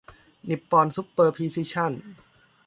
[0.49, 1.91] นิปปอนซุปเปอร์พรีซิชั่น